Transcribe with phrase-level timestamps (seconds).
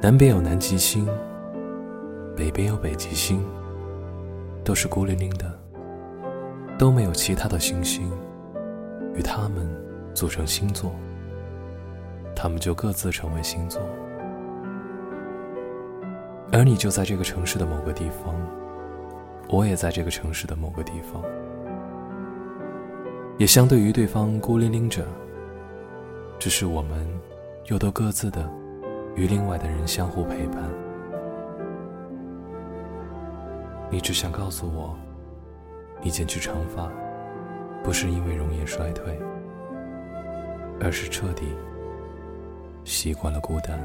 [0.00, 1.08] 南边有南极星，
[2.36, 3.44] 北边有北极星，
[4.62, 5.58] 都是孤零零的，
[6.78, 8.08] 都没有其他的星星
[9.16, 9.68] 与它们
[10.14, 10.94] 组成星座，
[12.32, 13.82] 它们就各自成为星座。
[16.52, 18.36] 而你就在这个城市的某个地方，
[19.48, 21.20] 我也在这个城市的某个地方，
[23.36, 25.04] 也相对于对方孤零零着，
[26.38, 27.04] 只是我们
[27.66, 28.48] 又都各自的。
[29.18, 30.62] 与另外的人相互陪伴，
[33.90, 34.96] 你只想告诉我，
[36.00, 36.88] 你剪去长发，
[37.82, 39.18] 不是因为容颜衰退，
[40.80, 41.46] 而是彻底
[42.84, 43.76] 习惯了孤单。